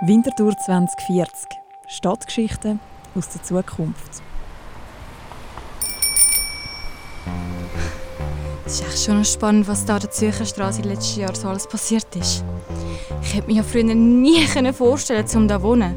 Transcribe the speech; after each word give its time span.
Winterthur 0.00 0.56
2040. 0.56 1.48
Stadtgeschichten 1.86 2.80
aus 3.14 3.28
der 3.28 3.42
Zukunft. 3.44 4.22
Es 8.66 8.80
ist 8.80 8.86
echt 8.86 9.04
schon 9.04 9.24
spannend, 9.24 9.68
was 9.68 9.84
da 9.84 9.94
an 9.94 10.00
der 10.00 10.10
Zürcher 10.10 10.44
Straße 10.44 10.82
letzten 10.82 11.20
Jahren 11.20 11.36
so 11.36 11.48
alles 11.48 11.68
passiert 11.68 12.14
ist. 12.16 12.44
Ich 13.22 13.34
hätte 13.34 13.46
mir 13.46 13.54
ja 13.54 13.62
früher 13.62 13.84
nie 13.84 14.44
vorstellen 14.72 15.26
um 15.36 15.46
da 15.46 15.58
zu 15.58 15.62
wohnen. 15.62 15.96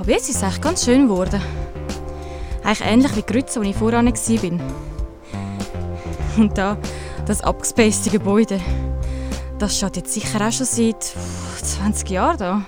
Aber 0.00 0.10
jetzt 0.10 0.28
ist 0.28 0.36
es 0.36 0.42
echt 0.42 0.60
ganz 0.60 0.84
schön 0.84 1.06
geworden. 1.06 1.40
Eigentlich 2.64 2.88
ähnlich 2.88 3.16
wie 3.16 3.22
Grütze, 3.22 3.60
wo 3.60 3.64
ich 3.64 3.76
voran 3.76 4.06
war. 4.06 4.60
Und 6.36 6.58
da, 6.58 6.76
das 7.26 7.42
abgespacete 7.42 8.10
Gebäude. 8.10 8.60
Das 9.60 9.76
steht 9.76 9.98
jetzt 9.98 10.12
sicher 10.12 10.44
auch 10.44 10.52
schon 10.52 10.66
seit 10.66 11.14
20 11.62 12.10
Jahren 12.10 12.38
da. 12.38 12.62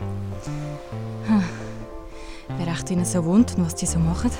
Echt 2.76 2.90
ihnen 2.90 3.06
so 3.06 3.24
wohnt 3.24 3.56
und 3.56 3.64
was 3.64 3.74
die 3.74 3.86
so 3.86 3.98
machen. 3.98 4.30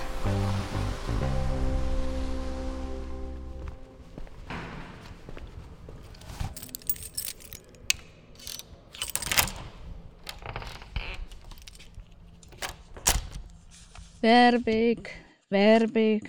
Werbung, 14.21 15.03
Werbung, 15.49 16.21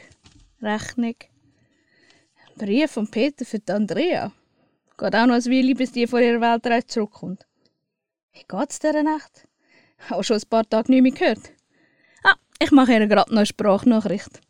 Rechnung. 0.62 1.16
Brief 2.56 2.92
von 2.92 3.12
Peter 3.12 3.44
für 3.44 3.60
Andrea. 3.68 4.32
Geht 4.98 5.14
auch 5.14 5.26
noch 5.26 5.36
ein 5.36 5.46
Weile, 5.46 5.76
bis 5.76 5.92
die 5.92 6.08
von 6.08 6.24
ihrer 6.24 6.40
Weltreise 6.40 6.88
zurückkommt. 6.88 7.46
Wie 8.32 8.46
geht's 8.48 8.80
dieser 8.80 9.04
Nacht? 9.04 9.46
Habe 10.10 10.24
schon 10.24 10.38
ein 10.38 10.50
paar 10.50 10.68
Tage 10.70 10.90
nicht 10.90 11.02
mehr 11.02 11.12
gehört. 11.12 11.57
Ah, 12.24 12.36
ich 12.60 12.72
mache 12.72 12.94
ihr 12.94 13.08
gerade 13.08 13.32
noch 13.32 13.38
eine 13.38 13.46
Sprachnachricht. 13.46 14.42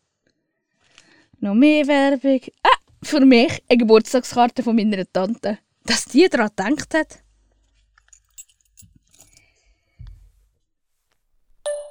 Noch 1.39 1.53
mehr 1.53 1.87
Werbung. 1.87 2.41
Ah, 2.63 2.77
für 3.03 3.21
mich 3.21 3.63
eine 3.69 3.77
Geburtstagskarte 3.77 4.63
von 4.63 4.75
meiner 4.75 5.11
Tante. 5.11 5.59
Dass 5.83 6.05
die 6.05 6.27
daran 6.27 6.49
gedacht 6.55 6.93
hat. 6.93 7.19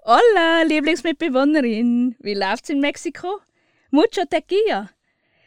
Hola, 0.05 0.63
Lieblingsmitbewohnerin. 0.63 2.17
Wie 2.21 2.35
läuft's 2.35 2.71
in 2.71 2.81
Mexiko? 2.81 3.41
Mucho 3.91 4.25
tequila. 4.25 4.91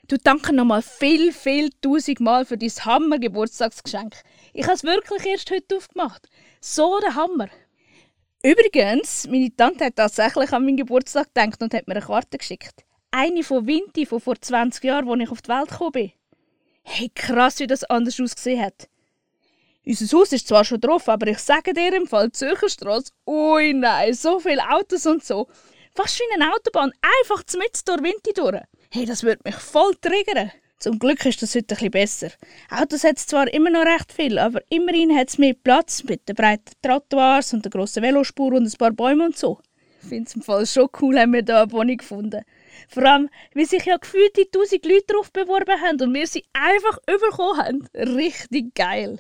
Du 0.10 0.18
danke 0.18 0.52
nochmal 0.54 0.82
viel, 0.82 1.32
viel 1.32 1.70
tausendmal 1.82 2.44
für 2.44 2.58
dein 2.58 2.70
Hammer-Geburtstagsgeschenk. 2.70 4.16
Ich 4.54 4.64
habe 4.64 4.74
es 4.74 4.84
wirklich 4.84 5.26
erst 5.26 5.52
heute 5.52 5.78
aufgemacht. 5.78 6.28
So 6.60 7.00
der 7.00 7.16
Hammer. 7.16 7.48
Übrigens, 8.42 9.28
meine 9.28 9.54
Tante 9.54 9.86
hat 9.86 9.98
tatsächlich 9.98 10.54
an 10.54 10.64
meinen 10.64 10.78
Geburtstag 10.78 11.34
gedacht 11.34 11.62
und 11.62 11.74
hat 11.74 11.88
mir 11.88 11.96
eine 11.96 12.06
Karte 12.06 12.38
geschickt. 12.38 12.86
Eine 13.12 13.44
von 13.44 13.68
Vinti 13.68 14.06
von 14.06 14.22
vor 14.22 14.40
20 14.40 14.82
Jahren, 14.84 15.10
als 15.10 15.22
ich 15.22 15.30
auf 15.30 15.42
die 15.42 15.50
Welt 15.50 15.70
gekommen 15.70 15.92
bin. 15.92 16.12
Hey, 16.84 17.12
krass, 17.14 17.60
wie 17.60 17.68
das 17.68 17.84
anders 17.84 18.20
ausgesehen 18.20 18.64
hat. 18.64 18.88
Unser 19.86 20.18
Haus 20.18 20.32
ist 20.32 20.48
zwar 20.48 20.64
schon 20.64 20.80
drauf, 20.80 21.10
aber 21.10 21.28
ich 21.28 21.40
sage 21.40 21.74
dir 21.74 21.94
im 21.94 22.08
Fall 22.08 22.32
Zürcherstrasse, 22.32 23.12
ui 23.28 23.74
nein, 23.74 24.14
so 24.14 24.40
viele 24.40 24.64
Autos 24.70 25.06
und 25.06 25.24
so. 25.24 25.48
Fast 25.94 26.20
wie 26.20 26.34
eine 26.34 26.54
Autobahn, 26.54 26.94
einfach 27.02 27.44
mit 27.58 27.88
durch 27.88 28.04
Winti 28.04 28.34
durch. 28.34 28.62
Hey, 28.90 29.06
das 29.06 29.24
würde 29.24 29.42
mich 29.44 29.56
voll 29.56 29.96
triggern. 29.96 30.52
Zum 30.80 30.98
Glück 30.98 31.26
ist 31.26 31.42
das 31.42 31.56
heute 31.56 31.76
ein 31.78 31.92
besser. 31.92 32.32
Autos 32.70 33.04
hat 33.04 33.18
es 33.18 33.28
zwar 33.28 33.54
immer 33.54 33.70
noch 33.70 33.86
recht 33.86 34.14
viel, 34.14 34.40
aber 34.40 34.62
immerhin 34.70 35.14
hat 35.14 35.28
es 35.28 35.38
mehr 35.38 35.54
Platz 35.54 36.06
mit 36.06 36.30
den 36.30 36.36
breiten 36.38 36.72
Trottoirs 36.82 37.52
und 37.54 37.66
der 37.66 37.70
grossen 37.70 38.02
Velospur 38.02 38.54
und 38.54 38.66
ein 38.66 38.78
paar 38.78 38.92
Bäumen 38.92 39.28
und 39.28 39.38
so. 39.38 39.60
Ich 40.02 40.08
finde 40.08 40.30
es 40.30 40.36
im 40.36 40.42
Fall 40.42 40.66
schon 40.66 40.88
cool, 41.02 41.20
haben 41.20 41.34
wir 41.34 41.44
hier 41.44 41.64
eine 41.64 41.72
Wohnung 41.74 41.98
gefunden. 41.98 42.46
Vor 42.88 43.04
allem, 43.04 43.30
wie 43.54 43.66
sich 43.66 43.84
ja 43.84 43.98
gefühlt 43.98 44.38
die 44.38 44.50
tausend 44.50 44.86
Leute 44.86 45.04
darauf 45.08 45.34
beworben 45.34 45.82
haben 45.82 46.02
und 46.02 46.14
wir 46.14 46.26
sie 46.26 46.46
einfach 46.54 46.98
überkommen 47.14 47.58
haben. 47.58 47.88
Richtig 47.94 48.74
geil. 48.74 49.20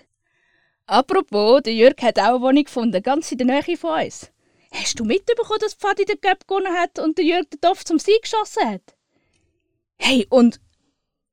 Apropos, 0.85 1.61
der 1.63 1.73
Jörg 1.73 2.01
hat 2.01 2.19
auch 2.19 2.35
eine 2.35 2.41
Wohnung 2.41 2.63
gefunden, 2.63 3.03
ganz 3.03 3.33
in 3.33 3.37
der 3.37 3.47
Nähe 3.47 3.75
von 3.75 4.01
uns. 4.01 4.31
Hast 4.71 4.97
du 4.97 5.03
mitbekommen, 5.03 5.59
dass 5.59 5.73
Pfadi 5.73 6.05
den 6.05 6.21
Cup 6.21 6.47
gewonnen 6.47 6.73
hat 6.73 6.99
und 6.99 7.17
der 7.17 7.25
Jörg 7.25 7.49
den 7.49 7.59
Topf 7.59 7.83
zum 7.83 7.99
Sieg 7.99 8.21
geschossen 8.21 8.65
hat? 8.65 8.95
Hey, 9.97 10.25
und 10.29 10.61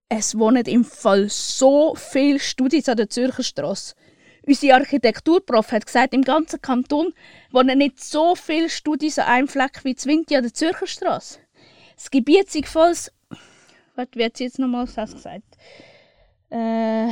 es 0.09 0.39
wohnen 0.39 0.65
im 0.67 0.84
Fall 0.84 1.28
so 1.28 1.94
viele 1.94 2.39
Studis 2.39 2.89
an 2.89 2.97
der 2.97 3.09
Zürcher 3.09 3.43
Straße. 3.43 3.94
Unsere 4.47 4.77
Architekturprof 4.77 5.72
hat 5.72 5.87
gesagt, 5.87 6.15
im 6.15 6.22
ganzen 6.22 6.61
Kanton 6.61 7.12
wohnen 7.50 7.78
nicht 7.78 8.03
so 8.03 8.37
viele 8.37 8.71
Studis 8.71 9.19
an 9.19 9.27
einem 9.27 9.49
Fleck 9.49 9.84
wie 9.84 9.97
Zwinti 9.97 10.37
an 10.37 10.43
der 10.43 10.55
Zürcher 10.55 10.87
Straße. 10.87 11.41
Das 11.97 12.11
Gebiet 12.11 12.55
ist 12.55 12.69
voll. 12.69 12.94
Was 13.94 14.09
wird 14.15 14.41
jetzt 14.41 14.59
nochmal 14.59 14.87
gesagt? 14.87 15.56
Äh 16.50 17.11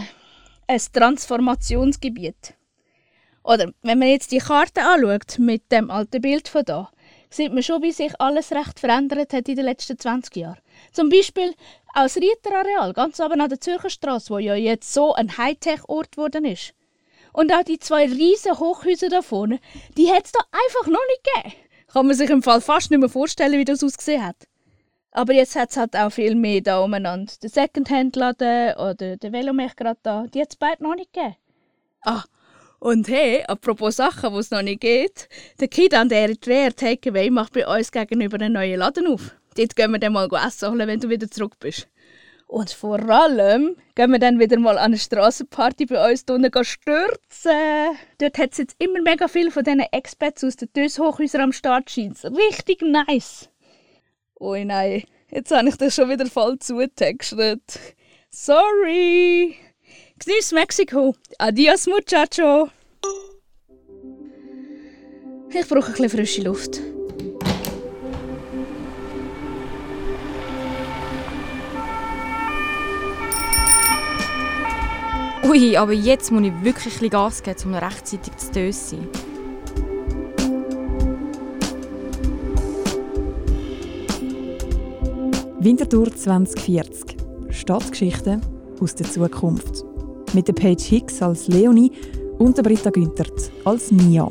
ein 0.66 0.80
Transformationsgebiet. 0.92 2.54
Oder 3.42 3.72
wenn 3.82 3.98
man 3.98 4.08
jetzt 4.08 4.32
die 4.32 4.38
Karte 4.38 4.82
anschaut 4.82 5.38
mit 5.38 5.70
dem 5.70 5.90
alten 5.90 6.22
Bild 6.22 6.48
von 6.48 6.64
da, 6.64 6.90
sieht 7.36 7.52
man 7.52 7.62
schon, 7.62 7.82
wie 7.82 7.92
sich 7.92 8.12
alles 8.20 8.52
recht 8.52 8.80
verändert 8.80 9.32
hat 9.32 9.48
in 9.48 9.56
den 9.56 9.64
letzten 9.64 9.98
20 9.98 10.36
Jahren. 10.36 10.58
Zum 10.92 11.08
Beispiel 11.08 11.54
aus 11.94 12.16
Rieterareal, 12.16 12.92
ganz 12.92 13.20
oben 13.20 13.40
an 13.40 13.48
der 13.48 13.60
Zürcher 13.60 13.90
Straße, 13.90 14.30
wo 14.30 14.38
ja 14.38 14.54
jetzt 14.54 14.92
so 14.92 15.14
ein 15.14 15.36
Hightech-Ort 15.36 16.12
geworden 16.12 16.44
ist. 16.44 16.74
Und 17.32 17.52
auch 17.52 17.64
die 17.64 17.78
zwei 17.78 18.06
riesen 18.06 18.58
Hochhäuser 18.58 19.08
da 19.08 19.22
vorne, 19.22 19.58
die 19.96 20.10
hat 20.10 20.26
es 20.26 20.32
da 20.32 20.40
einfach 20.52 20.88
noch 20.88 21.00
nicht 21.08 21.24
gegeben. 21.24 21.54
Kann 21.92 22.06
man 22.06 22.16
sich 22.16 22.30
im 22.30 22.42
Fall 22.42 22.60
fast 22.60 22.90
nicht 22.90 23.00
mehr 23.00 23.08
vorstellen, 23.08 23.58
wie 23.58 23.64
das 23.64 23.82
ausgesehen 23.82 24.24
hat. 24.24 24.48
Aber 25.10 25.32
jetzt 25.32 25.54
hat 25.54 25.70
es 25.70 25.76
halt 25.76 25.96
auch 25.96 26.10
viel 26.10 26.34
mehr 26.34 26.60
da 26.60 26.80
umeinander. 26.80 27.32
Der 27.42 27.50
Secondhand-Laden 27.50 28.74
oder 28.76 29.16
der 29.16 29.32
Velomech 29.32 29.76
gerade 29.76 29.98
da, 30.02 30.26
die 30.26 30.40
hat 30.40 30.50
es 30.50 30.56
beide 30.56 30.82
noch 30.82 30.96
nicht 30.96 31.12
gegeben. 31.12 31.36
Ah, 32.02 32.24
und 32.78 33.08
hey, 33.08 33.42
apropos 33.46 33.96
Sachen, 33.96 34.32
die 34.32 34.38
es 34.38 34.50
noch 34.50 34.62
nicht 34.62 34.80
geht. 34.80 35.28
Der 35.60 35.68
Kid 35.68 35.94
an 35.94 36.08
der 36.08 36.22
Eritrea 36.22 36.70
Takeaway 36.70 37.30
macht 37.30 37.52
bei 37.52 37.66
uns 37.66 37.90
gegenüber 37.90 38.36
einen 38.36 38.52
neuen 38.52 38.78
Laden 38.78 39.06
auf. 39.06 39.34
Dort 39.56 39.76
gehen 39.76 39.92
wir 39.92 39.98
dann 39.98 40.12
mal 40.12 40.28
essen 40.46 40.70
holen, 40.70 40.86
wenn 40.88 41.00
du 41.00 41.08
wieder 41.08 41.30
zurück 41.30 41.54
bist. 41.60 41.88
Und 42.46 42.70
vor 42.70 43.00
allem 43.08 43.76
gehen 43.94 44.12
wir 44.12 44.18
dann 44.18 44.38
wieder 44.38 44.58
mal 44.58 44.78
an 44.78 44.84
eine 44.84 44.98
Strassenparty 44.98 45.86
bei 45.86 46.10
uns 46.10 46.24
unten 46.28 46.64
stürzen. 46.64 47.96
Dort 48.18 48.38
hat 48.38 48.52
es 48.52 48.58
jetzt 48.58 48.76
immer 48.78 49.00
mega 49.02 49.28
viel 49.28 49.50
von 49.50 49.64
diesen 49.64 49.80
Expats 49.80 50.44
aus 50.44 50.56
den 50.56 50.68
Dös-Hochhäusern 50.72 51.40
am 51.40 51.52
Start 51.52 51.90
scheint. 51.90 52.22
Richtig 52.24 52.82
nice. 52.82 53.48
Ui 54.38 54.64
nein, 54.64 55.04
jetzt 55.30 55.50
habe 55.52 55.68
ich 55.68 55.76
das 55.76 55.94
schon 55.94 56.10
wieder 56.10 56.26
voll 56.26 56.58
zugetextet. 56.58 57.62
Sorry. 58.30 59.56
Genieß 60.18 60.52
Mexiko. 60.52 61.14
Adios, 61.38 61.86
Muchacho. 61.86 62.68
Ich 65.50 65.68
brauche 65.68 65.86
ein 65.86 65.92
bisschen 65.92 66.08
frische 66.08 66.42
Luft. 66.42 66.80
Ui, 75.44 75.76
aber 75.76 75.92
jetzt 75.92 76.30
muss 76.30 76.42
ich 76.42 76.64
wirklich 76.64 76.86
ein 76.86 76.90
bisschen 76.92 77.10
Gas 77.10 77.42
geben, 77.42 77.60
um 77.66 77.74
rechtzeitig 77.74 78.36
zu 78.36 78.52
dösen. 78.52 79.08
Winterthur 85.58 86.14
2040. 86.14 87.16
Stadtgeschichten 87.50 88.40
aus 88.80 88.94
der 88.94 89.10
Zukunft. 89.10 89.84
Mit 90.34 90.48
der 90.48 90.52
Paige 90.52 90.82
Hicks 90.82 91.22
als 91.22 91.46
Leonie 91.46 91.92
und 92.38 92.56
der 92.56 92.64
Britta 92.64 92.90
Günthert 92.90 93.52
als 93.64 93.92
Mia. 93.92 94.28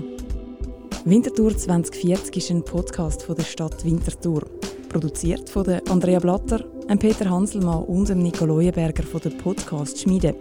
Winterthur 1.05 1.55
2040 1.55 2.35
ist 2.35 2.51
ein 2.51 2.61
Podcast 2.61 3.23
von 3.23 3.35
der 3.35 3.43
Stadt 3.43 3.85
Winterthur. 3.85 4.41
Produziert 4.89 5.49
von 5.49 5.65
Andrea 5.89 6.19
Blatter, 6.19 6.59
Peter 6.99 7.29
Hanselmann 7.29 7.85
und 7.85 8.09
Nico 8.17 8.45
Leuenberger 8.45 9.03
von 9.03 9.21
der 9.21 9.29
Podcast 9.29 10.01
Schmiede. 10.01 10.35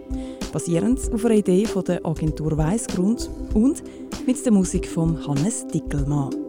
Basierend 0.51 0.99
auf 1.13 1.23
einer 1.23 1.35
Idee 1.35 1.65
von 1.65 1.85
der 1.85 2.05
Agentur 2.05 2.57
Weissgrund 2.57 3.29
und 3.53 3.81
mit 4.27 4.45
der 4.45 4.51
Musik 4.51 4.85
von 4.85 5.25
Hannes 5.25 5.65
Dickelmann. 5.67 6.42